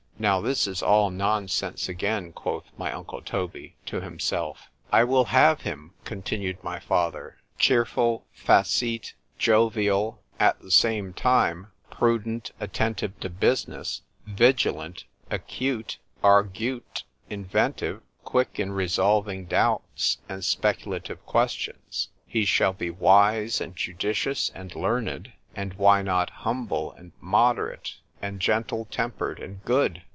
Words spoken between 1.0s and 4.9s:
nonsense again, quoth my uncle Toby to himself.——